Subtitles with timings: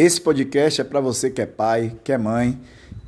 [0.00, 2.56] Esse podcast é para você que é pai, que é mãe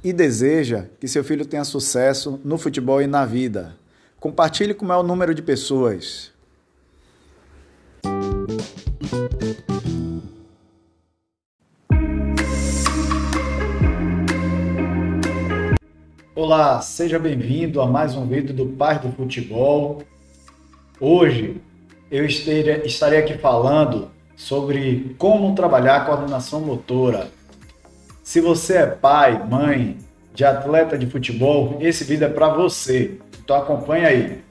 [0.03, 3.77] e deseja que seu filho tenha sucesso no futebol e na vida.
[4.19, 6.33] Compartilhe com o maior número de pessoas.
[16.35, 20.03] Olá, seja bem-vindo a mais um vídeo do Pai do Futebol.
[20.99, 21.63] Hoje
[22.11, 24.11] eu estarei aqui falando
[24.41, 27.29] sobre como trabalhar a coordenação motora.
[28.23, 29.99] Se você é pai, mãe
[30.33, 33.19] de atleta de futebol, esse vídeo é para você.
[33.45, 34.43] Então acompanha aí.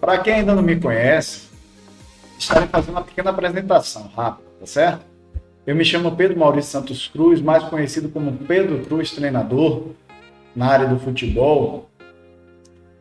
[0.00, 1.48] Para quem ainda não me conhece,
[2.36, 5.06] estarei fazendo uma pequena apresentação rápida, tá certo?
[5.64, 9.90] Eu me chamo Pedro Maurício Santos Cruz, mais conhecido como Pedro Cruz Treinador
[10.56, 11.89] na área do futebol.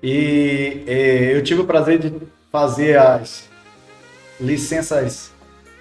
[0.01, 2.13] E é, eu tive o prazer de
[2.51, 3.49] fazer as
[4.39, 5.31] licenças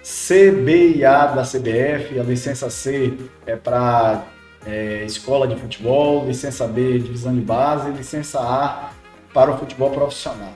[0.03, 2.19] C, B e A da CBF.
[2.19, 3.13] A licença C
[3.45, 4.25] é para
[4.65, 8.91] é, escola de futebol, licença B, divisão de base, licença A
[9.33, 10.53] para o futebol profissional.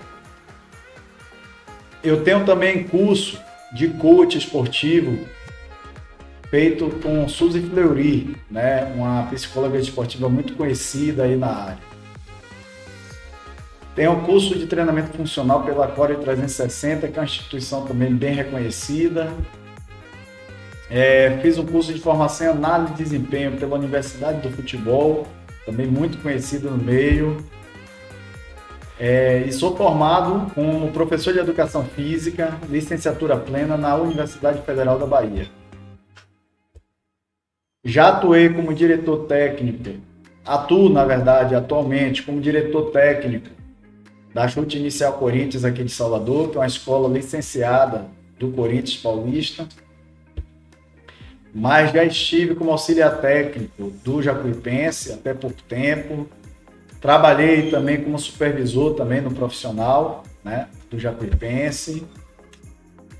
[2.04, 3.40] Eu tenho também curso
[3.74, 5.26] de coach esportivo
[6.50, 11.93] feito com Suzy Fleury, né, uma psicóloga esportiva muito conhecida aí na área.
[13.96, 18.34] Tem o curso de treinamento funcional pela Core 360, que é uma instituição também bem
[18.34, 19.32] reconhecida.
[20.90, 25.28] É, fiz um curso de formação em análise de desempenho pela Universidade do Futebol,
[25.64, 27.38] também muito conhecida no meio.
[29.00, 35.06] É, e sou formado como professor de educação física, licenciatura plena na Universidade Federal da
[35.06, 35.48] Bahia.
[37.86, 40.00] Já atuei como diretor técnico,
[40.44, 43.63] atuo, na verdade, atualmente como diretor técnico
[44.34, 48.08] da Chute Inicial Corinthians aqui de Salvador, que é uma escola licenciada
[48.40, 49.68] do Corinthians Paulista.
[51.54, 56.28] Mas já estive como auxiliar técnico do Jacuipense até pouco tempo.
[57.00, 62.04] Trabalhei também como supervisor também no profissional, né, do Jacuipense.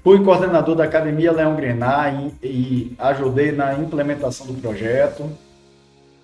[0.04, 5.30] Fui coordenador da Academia Leão Grenar e, e ajudei na implementação do projeto.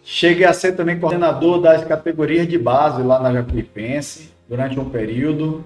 [0.04, 5.64] Cheguei a ser também coordenador das categorias de base lá na Jacuipense durante um período.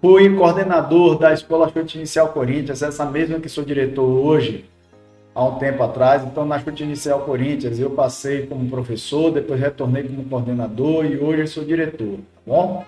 [0.00, 4.64] Fui coordenador da Escola Chute Inicial Corinthians, essa mesma que sou diretor hoje,
[5.34, 6.22] há um tempo atrás.
[6.22, 11.48] Então, na Chute Inicial Corinthians, eu passei como professor, depois retornei como coordenador e hoje
[11.48, 12.84] sou diretor, tá bom?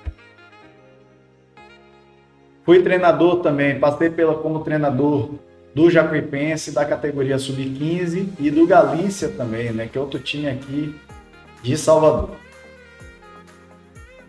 [2.65, 5.31] Fui treinador também, passei pela, como treinador
[5.75, 10.95] do Jacuipense, da categoria Sub-15 e do Galícia também, né, que é outro time aqui
[11.63, 12.31] de Salvador.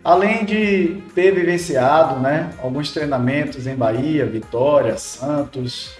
[0.03, 5.95] Além de ter vivenciado né, alguns treinamentos em Bahia, Vitória, Santos,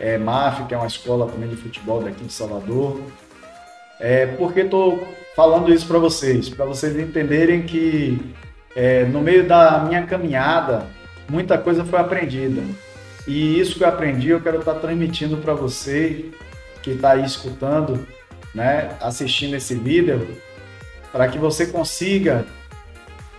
[0.00, 3.00] é, MAF, que é uma escola também de futebol daqui de Salvador.
[4.00, 5.06] É, porque estou
[5.36, 6.48] falando isso para vocês?
[6.48, 8.20] Para vocês entenderem que
[8.74, 10.86] é, no meio da minha caminhada,
[11.28, 12.60] muita coisa foi aprendida.
[13.26, 16.30] E isso que eu aprendi, eu quero estar tá transmitindo para você
[16.82, 18.06] que está aí escutando,
[18.52, 20.36] né, assistindo esse vídeo,
[21.12, 22.44] para que você consiga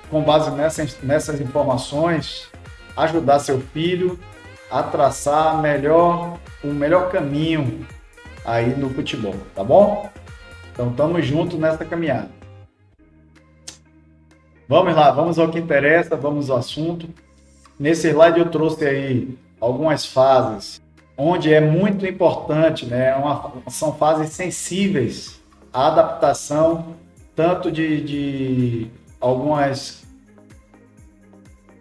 [0.09, 2.49] com base nessas, nessas informações,
[2.95, 4.19] ajudar seu filho
[4.69, 7.85] a traçar melhor, o melhor caminho
[8.43, 10.09] aí no futebol, tá bom?
[10.71, 12.29] Então estamos juntos nessa caminhada.
[14.67, 17.07] Vamos lá, vamos ao que interessa, vamos ao assunto.
[17.79, 20.81] Nesse slide eu trouxe aí algumas fases
[21.17, 23.15] onde é muito importante, né?
[23.15, 25.39] Uma, são fases sensíveis
[25.71, 26.95] à adaptação
[27.35, 28.87] tanto de, de
[29.25, 30.03] algumas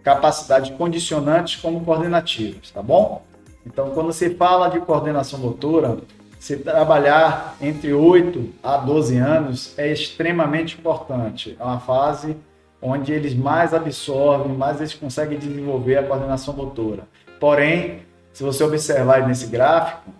[0.03, 3.23] capacidades condicionantes como coordenativas, tá bom?
[3.65, 5.97] Então, quando se fala de coordenação motora,
[6.39, 11.55] se trabalhar entre 8 a 12 anos é extremamente importante.
[11.59, 12.35] É uma fase
[12.81, 17.03] onde eles mais absorvem, mais eles conseguem desenvolver a coordenação motora.
[17.39, 18.01] Porém,
[18.33, 20.11] se você observar nesse gráfico,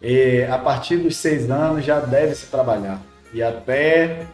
[0.00, 3.00] é, a partir dos 6 anos já deve se trabalhar
[3.32, 4.26] e até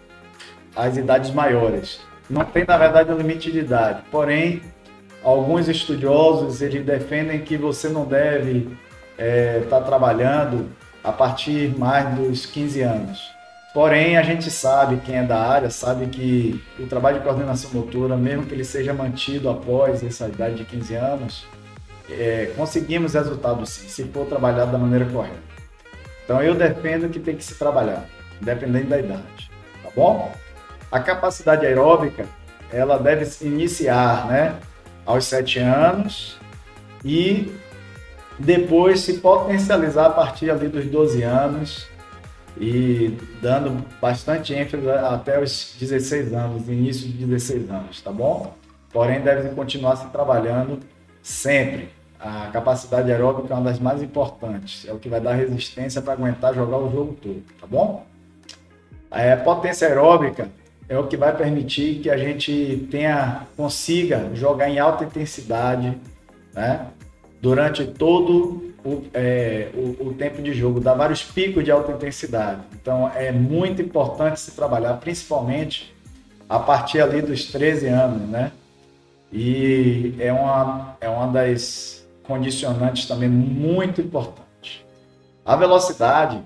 [0.74, 2.11] as idades maiores.
[2.32, 4.62] Não tem, na verdade, um limite de idade, porém,
[5.22, 8.70] alguns estudiosos eles defendem que você não deve
[9.18, 10.70] estar é, tá trabalhando
[11.04, 13.20] a partir mais dos 15 anos.
[13.74, 18.16] Porém, a gente sabe, quem é da área, sabe que o trabalho de coordenação motora,
[18.16, 21.46] mesmo que ele seja mantido após essa idade de 15 anos,
[22.10, 25.36] é, conseguimos resultados sim, se for trabalhado da maneira correta.
[26.24, 28.06] Então, eu defendo que tem que se trabalhar,
[28.40, 29.50] independente da idade,
[29.82, 30.32] tá bom?
[30.92, 32.26] A capacidade aeróbica,
[32.70, 34.56] ela deve se iniciar, né,
[35.06, 36.38] aos 7 anos
[37.02, 37.50] e
[38.38, 41.88] depois se potencializar a partir ali dos 12 anos
[42.58, 48.54] e dando bastante ênfase até os 16 anos, início de 16 anos, tá bom?
[48.92, 50.78] Porém, deve continuar se trabalhando
[51.22, 51.88] sempre.
[52.20, 56.12] A capacidade aeróbica é uma das mais importantes, é o que vai dar resistência para
[56.12, 58.06] aguentar jogar o jogo todo, tá bom?
[59.10, 60.48] A potência aeróbica
[60.88, 65.96] é o que vai permitir que a gente tenha consiga jogar em alta intensidade,
[66.54, 66.86] né?
[67.40, 72.60] Durante todo o, é, o, o, tempo de jogo, dá vários picos de alta intensidade.
[72.74, 75.94] Então é muito importante se trabalhar, principalmente
[76.48, 78.52] a partir ali dos 13 anos, né?
[79.32, 84.84] E é uma, é uma das condicionantes também muito importante.
[85.44, 86.42] A velocidade,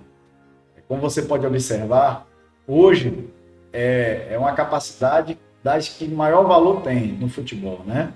[0.87, 2.27] como você pode observar,
[2.67, 3.29] hoje
[3.77, 8.11] é, é uma capacidade das que maior valor tem no futebol, né?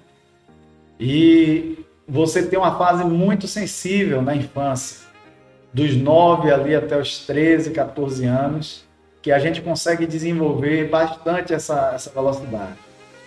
[0.98, 5.06] E você tem uma fase muito sensível na infância,
[5.72, 8.84] dos 9 ali até os 13, 14 anos,
[9.20, 12.74] que a gente consegue desenvolver bastante essa, essa velocidade,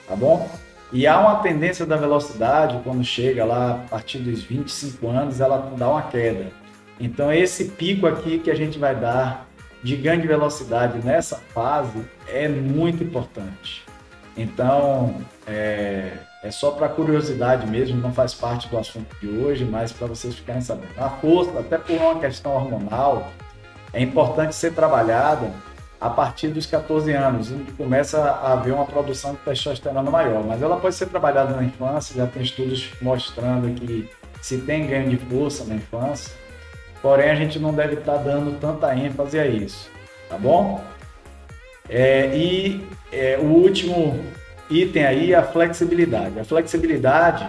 [0.08, 0.50] tá bom?
[0.92, 5.72] E há uma tendência da velocidade, quando chega lá a partir dos 25 anos, ela
[5.78, 6.48] dá uma queda.
[7.00, 9.48] Então, esse pico aqui que a gente vai dar
[9.84, 13.84] de ganho de velocidade nessa fase é muito importante.
[14.36, 16.14] Então, é,
[16.44, 20.36] é só para curiosidade mesmo, não faz parte do assunto de hoje, mas para vocês
[20.36, 20.94] ficarem sabendo.
[20.98, 23.32] A força, até por uma questão hormonal,
[23.92, 25.52] é importante ser trabalhada
[26.02, 30.44] a partir dos 14 anos, onde começa a haver uma produção de testosterona maior.
[30.44, 34.10] Mas ela pode ser trabalhada na infância, já tem estudos mostrando que
[34.42, 36.34] se tem ganho de força na infância,
[37.04, 39.92] porém a gente não deve estar tá dando tanta ênfase a isso,
[40.30, 40.82] tá bom?
[41.90, 44.18] É, e é, o último
[44.70, 46.40] item aí é a flexibilidade.
[46.40, 47.48] A flexibilidade,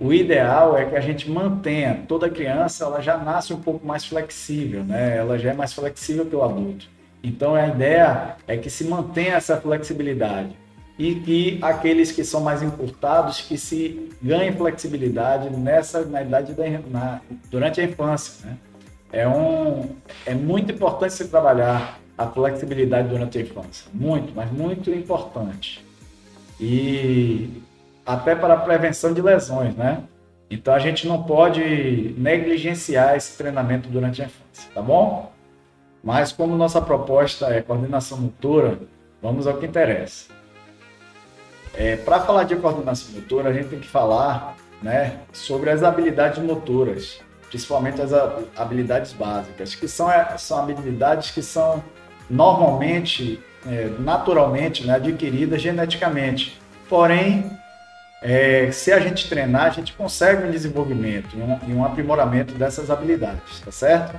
[0.00, 2.04] o ideal é que a gente mantenha.
[2.06, 5.16] Toda criança ela já nasce um pouco mais flexível, né?
[5.16, 6.88] Ela já é mais flexível que o adulto.
[7.22, 10.56] Então a ideia é que se mantenha essa flexibilidade
[10.96, 16.64] e que aqueles que são mais encurtados que se ganhem flexibilidade nessa na idade da,
[16.88, 17.20] na,
[17.50, 18.56] durante a infância, né?
[19.12, 19.90] É um
[20.26, 25.84] é muito importante se trabalhar a flexibilidade durante a infância, muito, mas muito importante
[26.60, 27.62] e
[28.06, 30.04] até para a prevenção de lesões, né?
[30.50, 35.32] Então a gente não pode negligenciar esse treinamento durante a infância, tá bom?
[36.02, 38.78] Mas como nossa proposta é coordenação motora,
[39.22, 40.32] vamos ao que interessa.
[41.74, 46.38] É, para falar de coordenação motora, a gente tem que falar né, sobre as habilidades
[46.42, 47.20] motoras,
[47.54, 48.10] principalmente as
[48.56, 51.84] habilidades básicas, que são, é, são habilidades que são
[52.28, 56.60] normalmente é, naturalmente né, adquirida geneticamente.
[56.88, 57.48] Porém,
[58.20, 62.90] é, se a gente treinar, a gente consegue um desenvolvimento e um, um, aprimoramento dessas
[62.90, 64.18] habilidades, tá certo?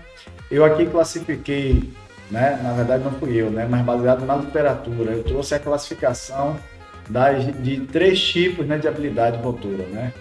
[0.50, 1.92] Eu aqui classifiquei,
[2.32, 6.56] né, na verdade não fui eu, né, mas baseado na literatura, eu trouxe a classificação
[7.10, 10.14] das, de três tipos né, de habilidade motora, né,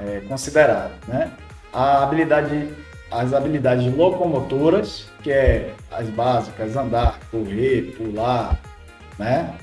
[0.00, 1.30] é, considerado, né?
[1.72, 2.68] A habilidade
[3.10, 8.60] as habilidades locomotoras, que é as básicas, andar, correr, pular,
[9.18, 9.54] né?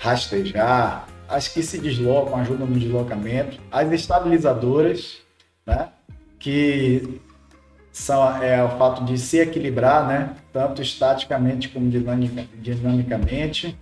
[0.00, 5.18] rastejar, as que se deslocam, ajudam no deslocamento, as estabilizadoras,
[5.64, 5.90] né?
[6.38, 7.20] que
[7.92, 10.34] são é, o fato de se equilibrar, né?
[10.52, 13.78] tanto estaticamente como dinamicamente,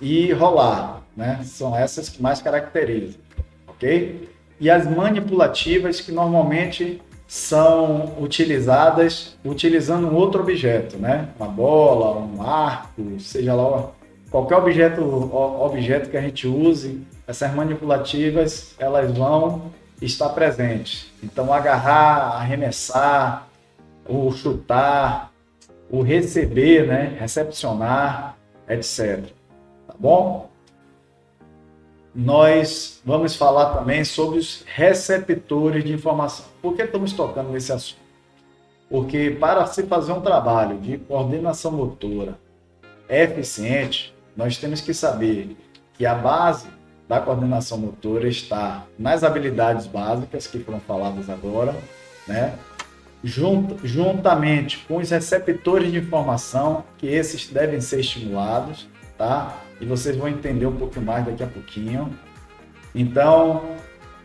[0.00, 1.40] e rolar, né?
[1.44, 3.20] são essas que mais caracterizam,
[3.66, 4.31] ok?
[4.62, 11.30] E as manipulativas, que normalmente são utilizadas utilizando outro objeto, né?
[11.36, 13.90] Uma bola, um arco, seja lá
[14.30, 21.10] qualquer objeto, objeto que a gente use, essas manipulativas elas vão estar presentes.
[21.20, 23.48] Então agarrar, arremessar,
[24.08, 25.32] o chutar,
[25.90, 27.16] o receber, né?
[27.18, 28.36] Recepcionar,
[28.68, 29.24] etc.
[29.88, 30.51] Tá bom?
[32.14, 36.46] Nós vamos falar também sobre os receptores de informação.
[36.60, 38.02] Por que estamos tocando nesse assunto?
[38.90, 42.38] Porque para se fazer um trabalho de coordenação motora
[43.08, 45.56] eficiente, nós temos que saber
[45.94, 46.66] que a base
[47.08, 51.74] da coordenação motora está nas habilidades básicas que foram faladas agora,
[52.26, 52.54] né?
[53.24, 58.88] Junt, juntamente com os receptores de informação, que esses devem ser estimulados,
[59.22, 59.56] tá?
[59.80, 62.12] e vocês vão entender um pouco mais daqui a pouquinho.
[62.92, 63.76] Então,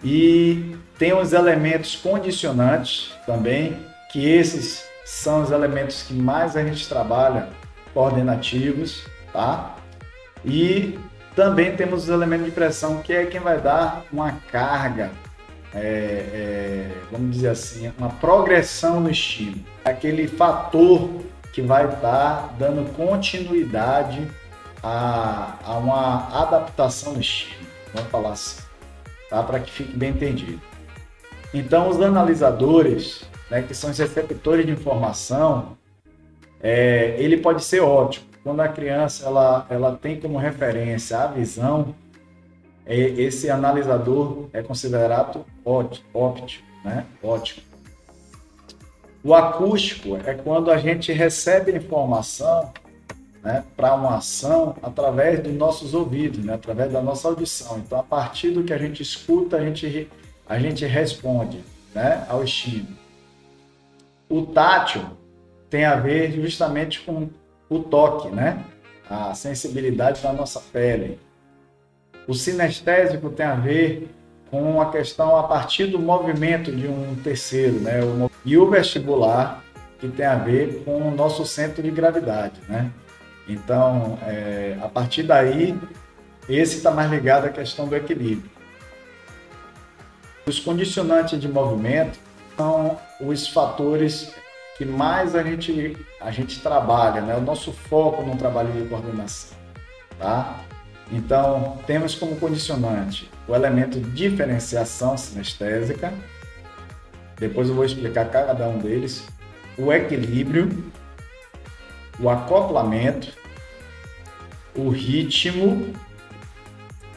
[0.03, 3.77] e tem os elementos condicionantes também,
[4.11, 7.49] que esses são os elementos que mais a gente trabalha
[7.93, 9.75] coordenativos, tá?
[10.43, 10.99] E
[11.35, 15.11] também temos os elementos de pressão, que é quem vai dar uma carga
[15.75, 19.59] é, é, vamos dizer assim, uma progressão no estímulo.
[19.85, 21.09] Aquele fator
[21.53, 24.27] que vai estar tá dando continuidade
[24.87, 28.61] a, a uma adaptação no estímulo, vamos falar assim,
[29.29, 29.43] tá?
[29.43, 30.61] para que fique bem entendido.
[31.53, 35.77] Então, os analisadores, né, que são os receptores de informação,
[36.61, 38.27] é, ele pode ser ótimo.
[38.43, 41.93] Quando a criança ela, ela tem como referência a visão,
[42.85, 47.05] é, esse analisador é considerado óptico, né?
[47.21, 47.61] ótimo.
[49.21, 52.71] O acústico é quando a gente recebe informação
[53.47, 57.77] né, para uma ação através dos nossos ouvidos, né, através da nossa audição.
[57.77, 60.09] Então, a partir do que a gente escuta, a gente,
[60.45, 61.63] a gente responde
[61.95, 62.97] né, ao estímulo.
[64.27, 65.01] O tátil
[65.69, 67.29] tem a ver justamente com
[67.69, 68.65] o toque, né?
[69.09, 71.17] a sensibilidade da nossa pele.
[72.27, 74.13] O sinestésico tem a ver
[74.51, 78.01] com a questão a partir do movimento de um terceiro, né?
[78.43, 79.63] E o vestibular,
[79.97, 82.91] que tem a ver com o nosso centro de gravidade, né?
[83.47, 85.79] Então, é, a partir daí,
[86.49, 88.49] esse está mais ligado à questão do equilíbrio.
[90.45, 92.19] Os condicionantes de movimento
[92.55, 94.33] são os fatores
[94.77, 97.35] que mais a gente, a gente trabalha, né?
[97.35, 99.57] o nosso foco no trabalho de coordenação.
[100.19, 100.59] Tá?
[101.11, 106.13] Então, temos como condicionante o elemento diferenciação sinestésica,
[107.37, 109.25] depois eu vou explicar cada um deles,
[109.77, 110.91] o equilíbrio,
[112.19, 113.31] o acoplamento,
[114.75, 115.93] o ritmo,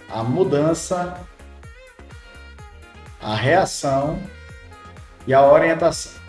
[0.08, 1.20] a mudança,
[3.20, 4.18] a reação
[5.26, 6.20] e a orientação.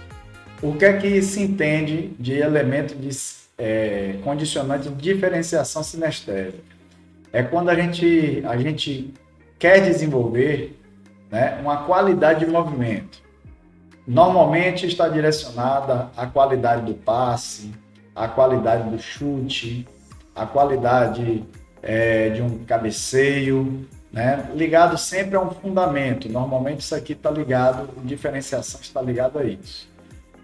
[0.61, 3.09] O que é que se entende de elemento de
[3.57, 6.59] é, condicionante de diferenciação sinestésica?
[7.33, 9.13] É quando a gente, a gente
[9.57, 10.77] quer desenvolver
[11.31, 13.21] né, uma qualidade de movimento.
[14.05, 17.71] Normalmente está direcionada à qualidade do passe,
[18.21, 19.87] à qualidade do chute,
[20.35, 21.43] à qualidade
[21.81, 24.47] é, de um cabeceio, né?
[24.53, 26.29] ligado sempre a um fundamento.
[26.29, 29.89] Normalmente isso aqui está ligado, diferenciação está ligado a isso.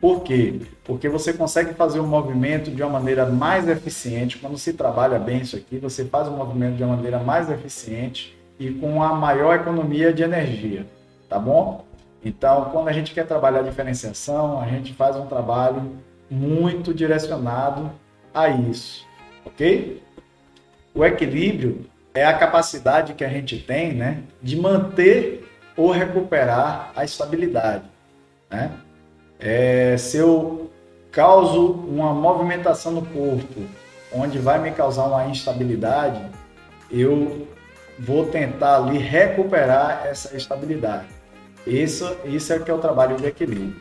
[0.01, 0.60] Por quê?
[0.84, 4.39] Porque você consegue fazer o movimento de uma maneira mais eficiente.
[4.39, 8.36] Quando se trabalha bem isso aqui, você faz o movimento de uma maneira mais eficiente
[8.60, 10.88] e com a maior economia de energia,
[11.29, 11.86] tá bom?
[12.25, 15.91] Então, quando a gente quer trabalhar a diferenciação, a gente faz um trabalho
[16.29, 17.91] muito direcionado
[18.34, 19.05] a isso,
[19.46, 20.01] ok?
[20.93, 27.03] O equilíbrio é a capacidade que a gente tem, né, de manter ou recuperar a
[27.05, 27.86] estabilidade,
[28.50, 28.72] né?
[29.39, 30.72] É, se eu
[31.12, 33.62] causo uma movimentação no corpo
[34.12, 36.22] onde vai me causar uma instabilidade,
[36.89, 37.48] eu
[38.00, 41.07] vou tentar ali recuperar essa estabilidade.
[41.65, 43.75] Isso, isso é o que é o trabalho de equilíbrio.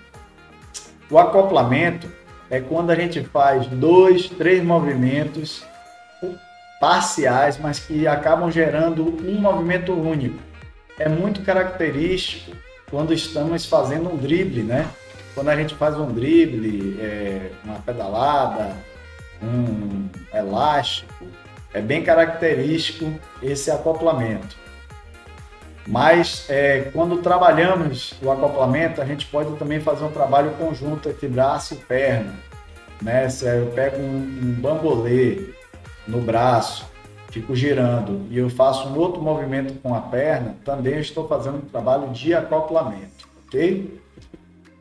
[1.11, 2.11] O acoplamento
[2.51, 5.65] é quando a gente faz dois, três movimentos
[6.81, 10.39] parciais, mas que acabam gerando um movimento único.
[10.99, 12.57] É muito característico
[12.91, 14.89] quando estamos fazendo um drible, né?
[15.37, 18.75] quando a gente faz um drible, é, uma pedalada,
[19.43, 21.27] um elástico,
[21.75, 23.13] é bem característico
[23.43, 24.57] esse acoplamento.
[25.87, 31.29] Mas é, quando trabalhamos o acoplamento, a gente pode também fazer um trabalho conjunto entre
[31.29, 32.35] braço e perna.
[33.01, 33.29] Né?
[33.29, 35.55] Se eu pego um, um bambolê
[36.09, 36.87] no braço,
[37.31, 41.69] fico girando e eu faço um outro movimento com a perna, também estou fazendo um
[41.69, 44.01] trabalho de acoplamento, ok?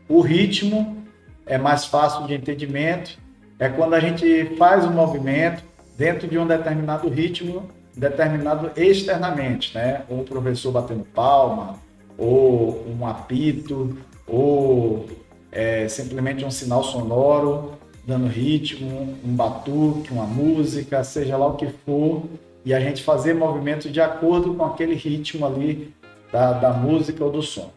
[0.08, 1.04] O ritmo
[1.46, 3.20] é mais fácil de entendimento,
[3.60, 5.64] é quando a gente faz um movimento
[5.98, 10.04] dentro de um determinado ritmo, determinado externamente, né?
[10.10, 11.80] Ou o professor batendo palma,
[12.18, 13.98] ou um apito,
[14.28, 15.06] ou
[15.52, 17.74] é, simplesmente um sinal sonoro
[18.06, 22.24] dando ritmo, um batuque, uma música, seja lá o que for,
[22.64, 25.92] e a gente fazer movimento de acordo com aquele ritmo ali
[26.32, 27.72] da, da música ou do som,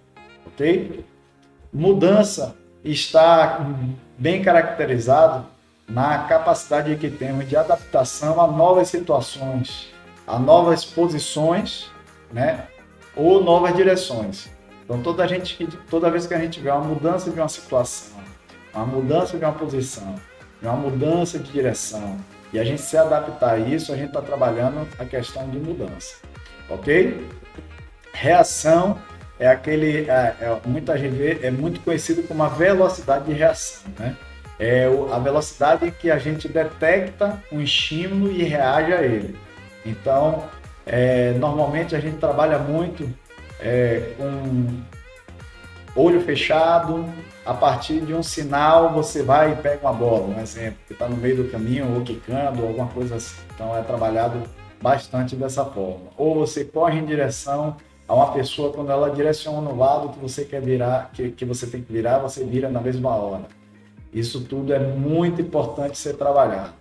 [0.47, 1.03] ok?
[1.73, 3.67] mudança está
[4.17, 5.47] bem caracterizado
[5.89, 9.89] na capacidade que temos de adaptação a novas situações,
[10.29, 11.91] a novas posições,
[12.31, 12.67] né,
[13.17, 14.51] ou novas direções.
[14.85, 18.19] Então toda gente, toda vez que a gente vê uma mudança de uma situação,
[18.75, 20.15] uma mudança de uma posição,
[20.63, 22.17] uma mudança de direção,
[22.53, 26.17] e a gente se adaptar a isso, a gente está trabalhando a questão de mudança,
[26.69, 27.27] ok?
[28.13, 28.99] Reação
[29.39, 33.91] é aquele, é, é, muita gente vê, é muito conhecido como a velocidade de reação,
[33.99, 34.17] né?
[34.59, 39.39] É a velocidade que a gente detecta um estímulo e reage a ele.
[39.89, 40.45] Então,
[40.87, 43.09] é, normalmente a gente trabalha muito
[43.61, 44.83] é, com
[45.95, 47.05] olho fechado,
[47.45, 51.09] a partir de um sinal você vai e pega uma bola, um exemplo, que está
[51.09, 53.41] no meio do caminho ou quicando, alguma coisa assim.
[53.55, 54.43] Então é trabalhado
[54.81, 56.11] bastante dessa forma.
[56.17, 57.77] Ou você corre em direção
[58.07, 61.67] a uma pessoa quando ela direciona no lado que você quer virar, que, que você
[61.67, 63.45] tem que virar, você vira na mesma hora.
[64.13, 66.73] Isso tudo é muito importante ser trabalhado.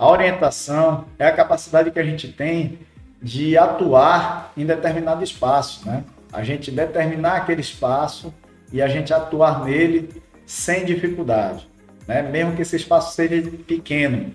[0.00, 2.78] A orientação é a capacidade que a gente tem
[3.20, 6.04] de atuar em determinado espaço, né?
[6.32, 8.32] A gente determinar aquele espaço
[8.72, 11.68] e a gente atuar nele sem dificuldade,
[12.08, 12.22] né?
[12.22, 14.32] Mesmo que esse espaço seja pequeno.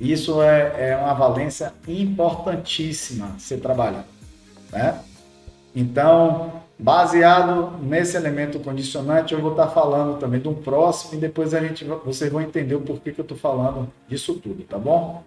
[0.00, 4.08] Isso é, é uma valência importantíssima ser trabalhado,
[4.72, 4.98] né?
[5.72, 11.54] Então, baseado nesse elemento condicionante, eu vou estar falando também de um próximo e depois
[11.54, 15.22] a gente, vocês vão entender o porquê que eu estou falando disso tudo, tá bom?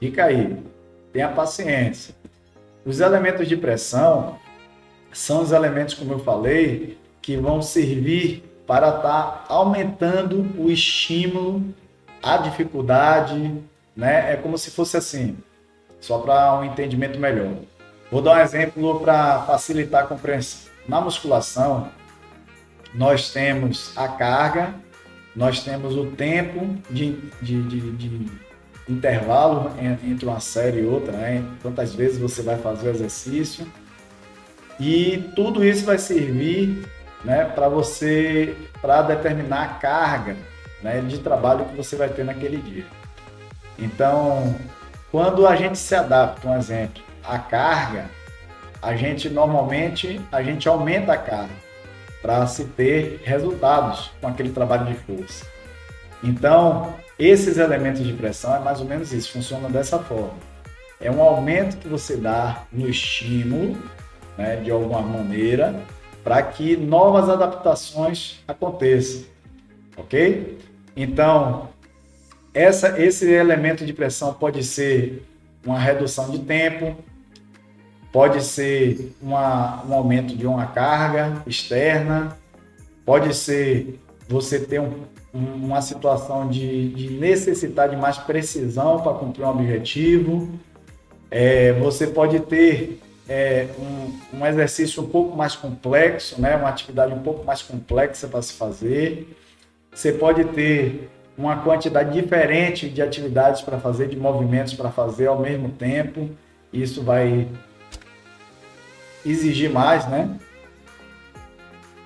[0.00, 0.56] Fica aí,
[1.12, 2.14] tenha paciência.
[2.84, 4.36] Os elementos de pressão
[5.12, 11.62] são os elementos, como eu falei, que vão servir para estar aumentando o estímulo,
[12.20, 13.62] a dificuldade,
[13.94, 14.32] né?
[14.32, 15.36] É como se fosse assim,
[16.00, 17.52] só para um entendimento melhor.
[18.10, 20.71] Vou dar um exemplo para facilitar a compreensão.
[20.86, 21.88] Na musculação,
[22.94, 24.74] nós temos a carga,
[25.34, 28.32] nós temos o tempo de, de, de, de
[28.88, 31.44] intervalo entre uma série e outra, né?
[31.62, 33.66] quantas vezes você vai fazer o exercício.
[34.78, 36.86] E tudo isso vai servir
[37.24, 40.36] né, para você, para determinar a carga
[40.82, 42.84] né, de trabalho que você vai ter naquele dia.
[43.78, 44.54] Então,
[45.10, 48.06] quando a gente se adapta, um exemplo, à carga,
[48.82, 51.54] a gente normalmente a gente aumenta a carga
[52.20, 55.46] para se ter resultados com aquele trabalho de força.
[56.22, 60.34] Então, esses elementos de pressão é mais ou menos isso, funciona dessa forma.
[61.00, 63.76] É um aumento que você dá no estímulo,
[64.36, 65.80] né, de alguma maneira,
[66.22, 69.24] para que novas adaptações aconteçam,
[69.96, 70.58] ok?
[70.96, 71.68] Então,
[72.54, 75.26] essa, esse elemento de pressão pode ser
[75.64, 76.96] uma redução de tempo,
[78.12, 82.36] pode ser uma, um aumento de uma carga externa,
[83.04, 83.98] pode ser
[84.28, 90.48] você ter um, uma situação de, de, necessitar de mais precisão para cumprir um objetivo,
[91.30, 96.54] é, você pode ter é, um, um, exercício um pouco mais complexo, né?
[96.54, 99.34] uma atividade um pouco mais complexa para se fazer,
[99.90, 105.40] você pode ter uma quantidade diferente de atividades para fazer, de movimentos para fazer ao
[105.40, 106.28] mesmo tempo.
[106.72, 107.48] Isso vai
[109.24, 110.36] exigir mais, né?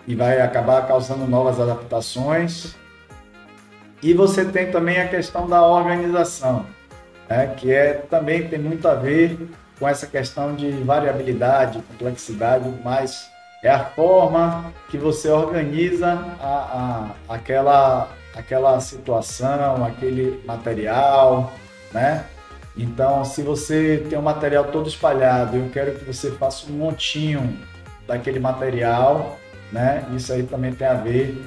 [0.06, 2.74] E vai acabar causando novas adaptações.
[4.02, 6.66] E você tem também a questão da organização,
[7.28, 7.54] né?
[7.56, 9.48] que é também tem muito a ver
[9.78, 13.28] com essa questão de variabilidade, complexidade, mas
[13.62, 21.52] é a forma que você organiza a, a, aquela, aquela situação, aquele material,
[21.92, 22.24] né?
[22.76, 27.58] Então, se você tem um material todo espalhado, eu quero que você faça um montinho
[28.06, 29.38] daquele material,
[29.72, 30.06] né?
[30.14, 31.42] Isso aí também tem a ver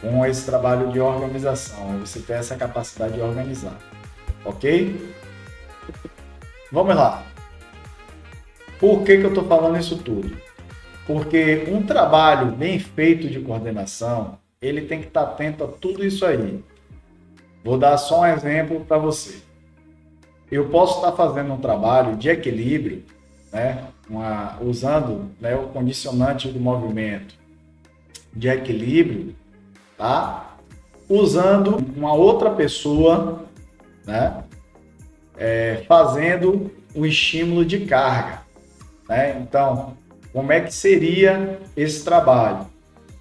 [0.00, 1.98] com esse trabalho de organização.
[2.00, 3.78] Você tem essa capacidade de organizar,
[4.44, 5.14] ok?
[6.70, 7.24] Vamos lá.
[8.78, 10.36] Por que, que eu estou falando isso tudo?
[11.06, 16.26] Porque um trabalho bem feito de coordenação, ele tem que estar atento a tudo isso
[16.26, 16.62] aí.
[17.64, 19.43] Vou dar só um exemplo para você
[20.54, 23.04] eu posso estar fazendo um trabalho de equilíbrio,
[23.52, 27.34] né, uma, usando né, o condicionante do movimento
[28.32, 29.34] de equilíbrio,
[29.96, 30.56] tá?
[31.08, 33.44] Usando uma outra pessoa,
[34.04, 34.44] né,
[35.36, 38.42] é, fazendo o estímulo de carga,
[39.08, 39.38] né?
[39.40, 39.96] Então,
[40.32, 42.66] como é que seria esse trabalho?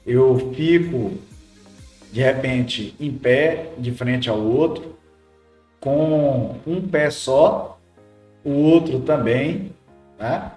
[0.06, 1.14] Eu fico
[2.12, 4.93] de repente em pé, de frente ao outro,
[5.84, 7.78] com um pé só,
[8.42, 9.74] o outro também,
[10.18, 10.54] né?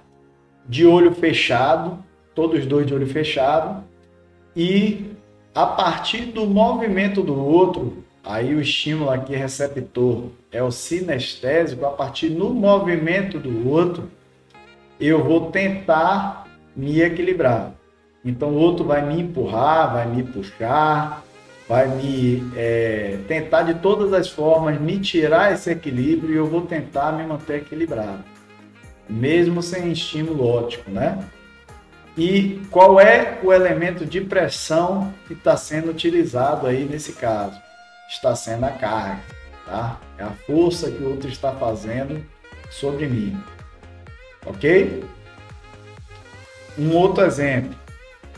[0.69, 1.99] de olho fechado,
[2.33, 3.83] todos dois de olho fechado,
[4.55, 5.05] e
[5.53, 11.91] a partir do movimento do outro, aí o estímulo aqui receptor é o sinestésico, a
[11.91, 14.09] partir do movimento do outro,
[15.01, 17.73] eu vou tentar me equilibrar.
[18.25, 21.25] Então o outro vai me empurrar, vai me puxar,
[21.69, 26.63] vai me é, tentar de todas as formas me tirar esse equilíbrio e eu vou
[26.63, 28.25] tentar me manter equilibrado,
[29.09, 31.19] mesmo sem estímulo óptico, né?
[32.17, 37.61] E qual é o elemento de pressão que está sendo utilizado aí nesse caso?
[38.09, 39.21] Está sendo a carga,
[39.67, 40.01] tá?
[40.17, 42.25] É a força que o outro está fazendo
[42.71, 43.39] sobre mim,
[44.47, 45.05] ok?
[46.79, 47.75] Um outro exemplo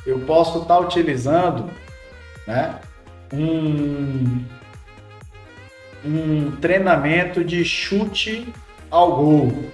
[0.07, 1.71] eu posso estar utilizando
[2.47, 2.81] né,
[3.33, 4.45] um,
[6.05, 8.53] um treinamento de chute
[8.91, 9.65] ao gol,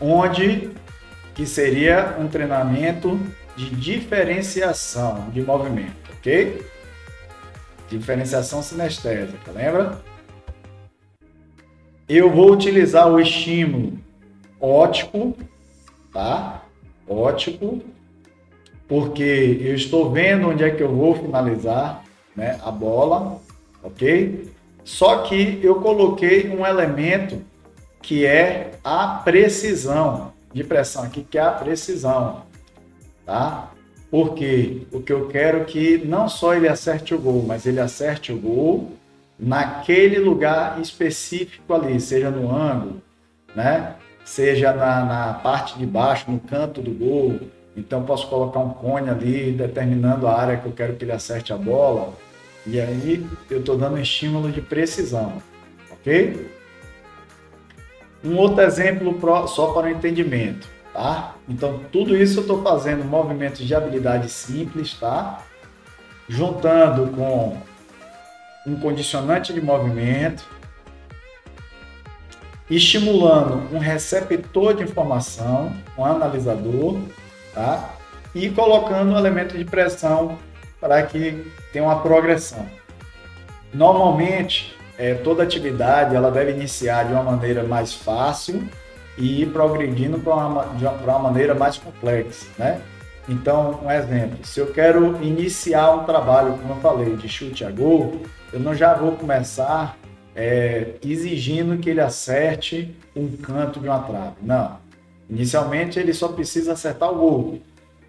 [0.00, 0.70] onde
[1.34, 3.20] que seria um treinamento
[3.56, 6.64] de diferenciação de movimento, ok?
[7.88, 10.00] Diferenciação sinestésica, lembra?
[12.08, 13.98] Eu vou utilizar o estímulo
[14.60, 15.36] ótico,
[16.12, 16.62] tá?
[17.08, 17.82] Ótico,
[18.88, 22.04] porque eu estou vendo onde é que eu vou finalizar,
[22.36, 23.40] né, a bola,
[23.82, 24.52] ok?
[24.84, 27.42] Só que eu coloquei um elemento
[28.00, 32.42] que é a precisão de pressão aqui, que é a precisão,
[33.24, 33.72] tá?
[34.10, 37.80] Porque o que eu quero é que não só ele acerte o gol, mas ele
[37.80, 38.92] acerte o gol
[39.38, 43.02] naquele lugar específico ali, seja no ângulo,
[43.54, 43.94] né?
[44.24, 47.40] Seja na, na parte de baixo, no canto do gol.
[47.76, 51.52] Então posso colocar um cone ali determinando a área que eu quero que ele acerte
[51.52, 52.12] a bola.
[52.66, 55.40] E aí eu estou dando um estímulo de precisão,
[55.90, 56.50] ok?
[58.24, 61.36] Um outro exemplo só para o entendimento, tá?
[61.48, 65.44] Então, tudo isso eu estou fazendo movimentos de habilidade simples, tá?
[66.28, 67.56] Juntando com
[68.66, 70.44] um condicionante de movimento,
[72.68, 76.98] estimulando um receptor de informação, um analisador,
[77.54, 77.94] tá?
[78.34, 80.36] E colocando um elemento de pressão
[80.86, 82.64] para que tenha uma progressão.
[83.74, 88.62] Normalmente, é, toda atividade ela deve iniciar de uma maneira mais fácil
[89.18, 92.80] e ir progredindo para uma, uma maneira mais complexa, né?
[93.28, 97.70] Então, um exemplo, se eu quero iniciar um trabalho, como eu falei, de chute a
[97.70, 98.22] gol,
[98.52, 99.98] eu não já vou começar
[100.36, 104.36] é, exigindo que ele acerte um canto de uma trave.
[104.40, 104.78] Não.
[105.28, 107.60] Inicialmente, ele só precisa acertar o gol,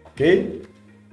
[0.06, 0.62] ok?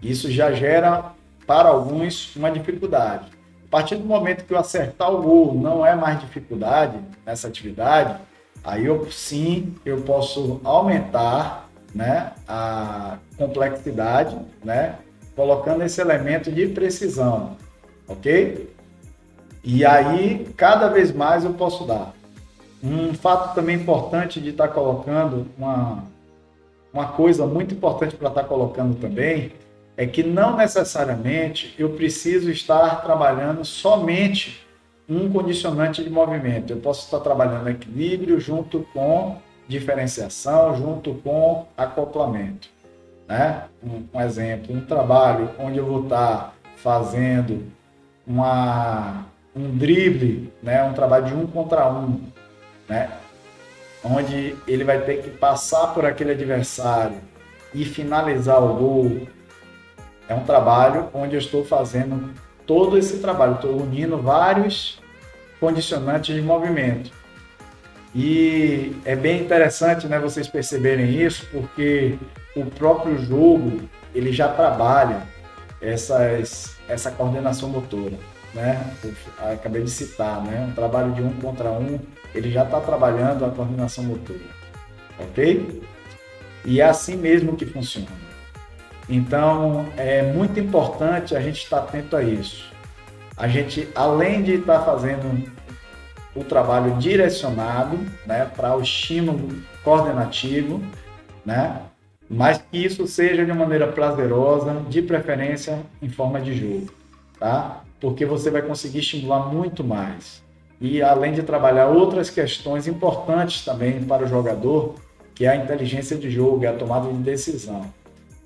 [0.03, 1.15] Isso já gera,
[1.47, 3.35] para alguns, uma dificuldade
[3.75, 8.21] partir do momento que eu acertar o gol não é mais dificuldade nessa atividade,
[8.63, 14.95] aí eu sim eu posso aumentar né, a complexidade, né,
[15.35, 17.57] colocando esse elemento de precisão,
[18.07, 18.73] ok?
[19.65, 22.13] E aí cada vez mais eu posso dar.
[22.81, 26.05] Um fato também importante de estar tá colocando uma
[26.93, 29.51] uma coisa muito importante para estar tá colocando também
[29.97, 34.67] é que não necessariamente eu preciso estar trabalhando somente
[35.09, 36.73] um condicionante de movimento.
[36.73, 42.69] Eu posso estar trabalhando equilíbrio junto com diferenciação, junto com acoplamento.
[43.29, 43.65] Né?
[43.83, 47.67] Um, um exemplo, um trabalho onde eu vou estar fazendo
[48.27, 50.83] uma, um drible, né?
[50.83, 52.21] um trabalho de um contra um,
[52.89, 53.11] né?
[54.03, 57.19] onde ele vai ter que passar por aquele adversário
[57.73, 59.34] e finalizar o gol
[60.29, 62.33] é um trabalho onde eu estou fazendo
[62.67, 64.99] todo esse trabalho, estou unindo vários
[65.61, 67.11] condicionantes de movimento.
[68.15, 72.17] E é bem interessante né, vocês perceberem isso, porque
[72.55, 75.23] o próprio jogo ele já trabalha
[75.81, 78.17] essas, essa coordenação motora.
[78.55, 78.81] Né?
[79.53, 80.67] Acabei de citar, né?
[80.71, 81.99] um trabalho de um contra um,
[82.33, 84.39] ele já está trabalhando a coordenação motora.
[85.19, 85.83] Ok?
[86.65, 88.24] E é assim mesmo que funciona.
[89.09, 92.73] Então, é muito importante a gente estar atento a isso.
[93.37, 95.53] A gente, além de estar fazendo
[96.35, 99.49] o trabalho direcionado né, para o estímulo
[99.83, 100.81] coordenativo,
[101.45, 101.83] né,
[102.29, 106.91] mas que isso seja de maneira prazerosa, de preferência em forma de jogo,
[107.39, 107.83] tá?
[108.01, 110.43] Porque você vai conseguir estimular muito mais.
[110.81, 114.95] E além de trabalhar outras questões importantes também para o jogador,
[115.35, 117.85] que é a inteligência de jogo, é a tomada de decisão.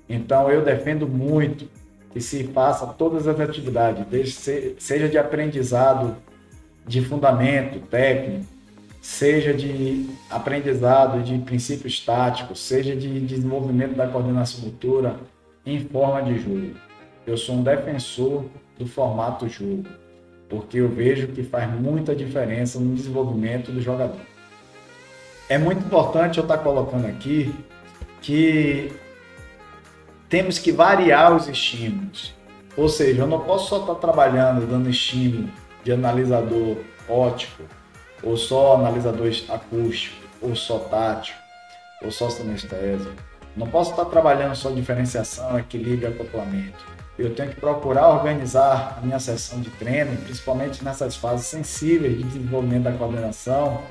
[0.09, 1.67] Então eu defendo muito
[2.11, 4.35] que se faça todas as atividades,
[4.79, 6.15] seja de aprendizado
[6.87, 8.45] de fundamento técnico,
[8.99, 15.17] seja de aprendizado de princípios táticos, seja de desenvolvimento da coordenação motora
[15.63, 16.71] em forma de jogo.
[17.27, 18.45] Eu sou um defensor
[18.77, 19.85] do formato jogo,
[20.49, 24.19] porque eu vejo que faz muita diferença no desenvolvimento do jogador.
[25.47, 27.53] É muito importante eu estar colocando aqui
[28.21, 28.91] que
[30.29, 32.33] temos que variar os estímulos.
[32.77, 35.49] Ou seja, eu não posso só estar trabalhando dando estímulo
[35.83, 36.77] de analisador
[37.09, 37.63] óptico,
[38.21, 41.37] ou só analisador acústico, ou só tático,
[42.03, 43.11] ou só sinestésico.
[43.57, 46.85] Não posso estar trabalhando só diferenciação, equilíbrio acoplamento.
[47.17, 52.23] Eu tenho que procurar organizar a minha sessão de treino, principalmente nessas fases sensíveis de
[52.23, 53.81] desenvolvimento da coordenação,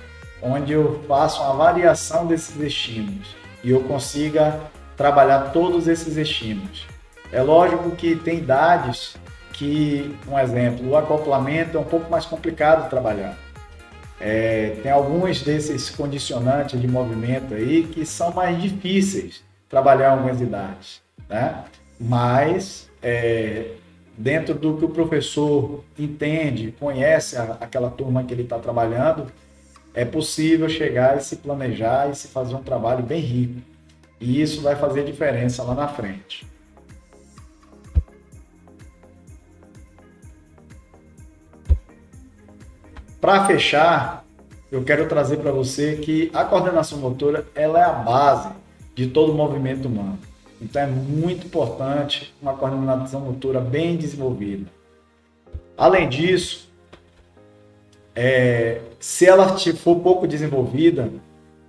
[0.40, 4.60] onde eu faço uma variação desses estímulos e eu consiga
[4.98, 6.86] trabalhar todos esses estímulos.
[7.32, 9.16] É lógico que tem idades
[9.52, 13.36] que, um exemplo, o acoplamento é um pouco mais complicado de trabalhar.
[14.20, 21.00] É, tem alguns desses condicionantes de movimento aí que são mais difíceis trabalhar algumas idades,
[21.28, 21.64] né?
[22.00, 23.72] Mas é,
[24.16, 29.26] dentro do que o professor entende, conhece a, aquela turma que ele está trabalhando,
[29.94, 33.60] é possível chegar e se planejar e se fazer um trabalho bem rico.
[34.20, 36.46] E isso vai fazer diferença lá na frente.
[43.20, 44.24] Para fechar,
[44.70, 48.50] eu quero trazer para você que a coordenação motora ela é a base
[48.94, 50.18] de todo o movimento humano.
[50.60, 54.70] Então é muito importante uma coordenação motora bem desenvolvida.
[55.76, 56.68] Além disso,
[58.14, 61.10] é, se ela for pouco desenvolvida,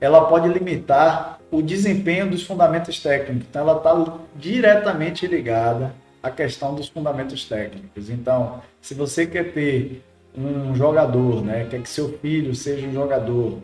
[0.01, 3.47] ela pode limitar o desempenho dos fundamentos técnicos.
[3.49, 8.09] Então ela está diretamente ligada à questão dos fundamentos técnicos.
[8.09, 10.03] Então, se você quer ter
[10.37, 11.67] um jogador, né?
[11.69, 13.59] Quer que seu filho seja um jogador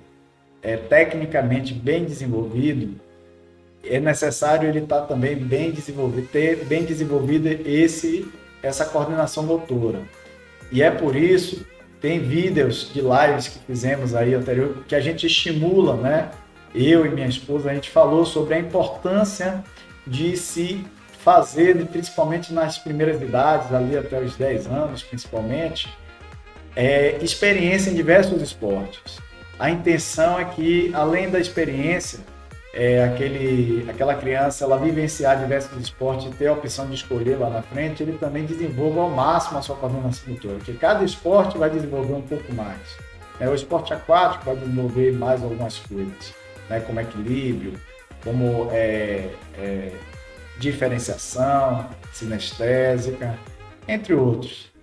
[0.61, 2.99] é, tecnicamente bem desenvolvido,
[3.83, 8.27] é necessário ele estar tá também bem desenvolvido, ter bem desenvolvido esse
[8.63, 10.01] essa coordenação motora.
[10.71, 11.65] E é por isso
[12.01, 16.31] tem vídeos de lives que fizemos aí anterior que a gente estimula, né?
[16.75, 19.63] Eu e minha esposa a gente falou sobre a importância
[20.05, 20.85] de se
[21.19, 25.91] fazer, principalmente nas primeiras idades, ali até os 10 anos, principalmente,
[26.75, 29.19] é, experiência em diversos esportes.
[29.57, 32.19] A intenção é que, além da experiência,
[32.73, 37.49] é, aquele, aquela criança ela vivenciar diversos esportes e ter a opção de escolher lá
[37.49, 41.69] na frente, ele também desenvolva ao máximo a sua coordenação motora, porque cada esporte vai
[41.69, 42.97] desenvolver um pouco mais.
[43.39, 46.33] É, o esporte aquático vai desenvolver mais algumas coisas,
[46.69, 47.73] né, como equilíbrio,
[48.23, 49.91] como é, é,
[50.59, 53.37] diferenciação, sinestésica,
[53.87, 54.73] entre outros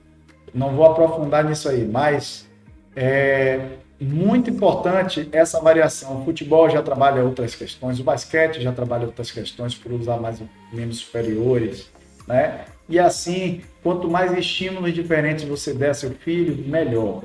[0.55, 2.49] não vou aprofundar nisso aí, mas
[2.95, 3.61] é
[4.01, 6.21] muito importante essa variação.
[6.21, 10.43] O futebol já trabalha outras questões, o basquete já trabalha outras questões por usar mais
[10.73, 11.91] membros superiores,
[12.27, 12.65] né?
[12.89, 17.23] E assim, quanto mais estímulos diferentes você der ao seu filho, melhor.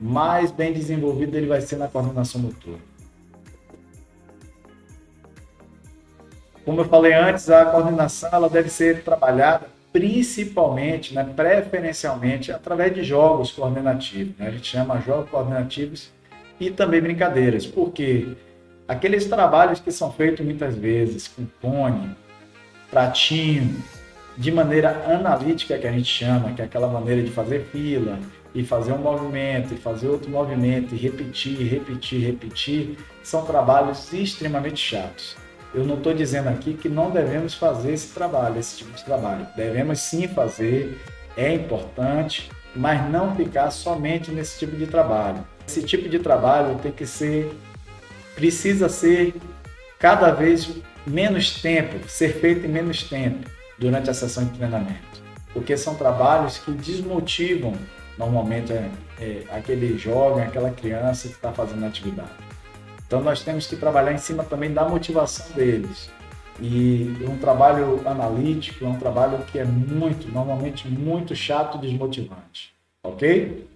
[0.00, 2.78] Mais bem desenvolvido ele vai ser na coordenação motora.
[6.64, 13.04] Como eu falei antes, a coordenação ela deve ser trabalhada principalmente, né, preferencialmente, através de
[13.04, 14.36] jogos coordenativos.
[14.36, 14.48] Né?
[14.48, 16.10] A gente chama jogos coordenativos
[16.58, 18.28] e também brincadeiras, porque
[18.88, 22.10] aqueles trabalhos que são feitos muitas vezes com cone,
[22.90, 23.76] pratinho,
[24.36, 28.18] de maneira analítica que a gente chama, que é aquela maneira de fazer fila
[28.52, 34.80] e fazer um movimento e fazer outro movimento e repetir, repetir, repetir, são trabalhos extremamente
[34.80, 35.36] chatos.
[35.74, 39.44] Eu não estou dizendo aqui que não devemos fazer esse trabalho, esse tipo de trabalho.
[39.56, 41.00] Devemos sim fazer,
[41.36, 45.44] é importante, mas não ficar somente nesse tipo de trabalho.
[45.66, 47.52] Esse tipo de trabalho tem que ser,
[48.36, 49.34] precisa ser
[49.98, 50.70] cada vez
[51.04, 56.58] menos tempo, ser feito em menos tempo durante a sessão de treinamento, porque são trabalhos
[56.58, 57.74] que desmotivam
[58.16, 62.43] normalmente é, é, aquele jovem, aquela criança que está fazendo atividade.
[63.06, 66.10] Então nós temos que trabalhar em cima também da motivação deles.
[66.60, 72.74] E um trabalho analítico é um trabalho que é muito, normalmente muito chato desmotivante.
[73.02, 73.68] Ok?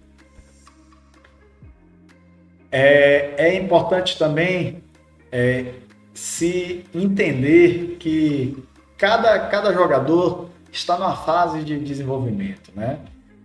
[2.71, 4.81] É, é importante também
[5.31, 5.73] é,
[6.13, 8.63] se entender que
[8.97, 12.99] cada, cada jogador está numa fase de desenvolvimento, né?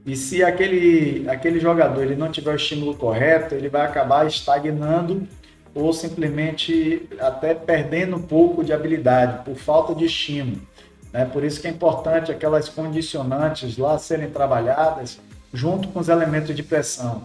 [0.07, 5.27] E se aquele, aquele jogador ele não tiver o estímulo correto, ele vai acabar estagnando
[5.75, 10.61] ou simplesmente até perdendo um pouco de habilidade por falta de estímulo.
[11.13, 11.25] Né?
[11.25, 15.19] Por isso que é importante aquelas condicionantes lá serem trabalhadas
[15.53, 17.25] junto com os elementos de pressão.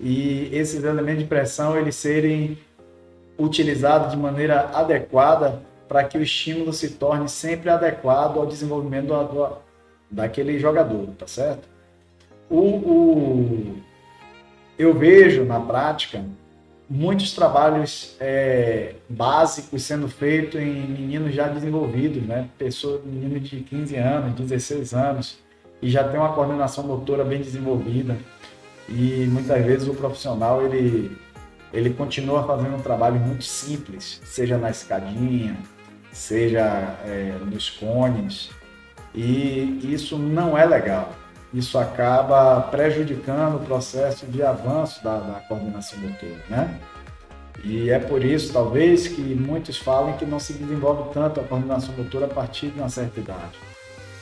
[0.00, 2.58] E esses elementos de pressão eles serem
[3.36, 9.24] utilizados de maneira adequada para que o estímulo se torne sempre adequado ao desenvolvimento do,
[9.24, 9.56] do,
[10.10, 11.68] daquele jogador, tá certo?
[12.50, 13.76] O, o,
[14.78, 16.24] eu vejo na prática
[16.88, 22.48] muitos trabalhos é, básicos sendo feitos em meninos já desenvolvidos, né?
[22.56, 25.38] Pessoa, menino de 15 anos, 16 anos,
[25.82, 28.16] e já tem uma coordenação motora bem desenvolvida.
[28.88, 31.16] E muitas vezes o profissional ele,
[31.72, 35.56] ele continua fazendo um trabalho muito simples, seja na escadinha,
[36.10, 38.50] seja é, nos cones,
[39.14, 41.12] e isso não é legal
[41.52, 46.80] isso acaba prejudicando o processo de avanço da, da coordenação motora, né?
[47.64, 51.94] E é por isso, talvez, que muitos falam que não se desenvolve tanto a coordenação
[51.96, 53.58] motora a partir de uma certa idade.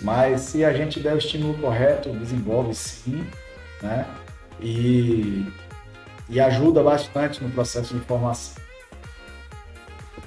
[0.00, 3.26] Mas se a gente der o estímulo correto, desenvolve sim,
[3.82, 4.06] né?
[4.60, 5.46] E,
[6.30, 8.62] e ajuda bastante no processo de formação.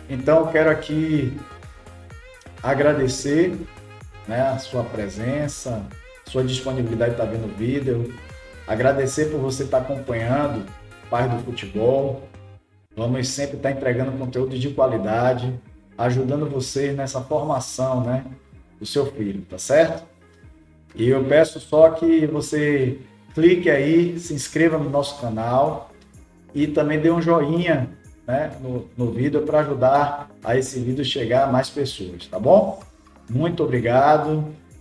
[0.08, 1.36] Então, quero aqui
[2.62, 3.56] agradecer
[4.28, 5.84] né, a sua presença,
[6.30, 8.14] sua disponibilidade de estar vendo o vídeo,
[8.68, 10.64] agradecer por você estar acompanhando
[11.10, 12.22] Paz do Futebol.
[12.96, 15.60] Vamos sempre estar entregando conteúdo de qualidade,
[15.98, 18.26] ajudando você nessa formação né,
[18.80, 20.04] do seu filho, tá certo?
[20.96, 23.00] E eu peço só que você
[23.34, 25.92] clique aí, se inscreva no nosso canal
[26.54, 27.90] e também dê um joinha
[28.28, 32.84] né, no, no vídeo para ajudar a esse vídeo chegar a mais pessoas, tá bom?
[33.30, 34.54] Muito obrigado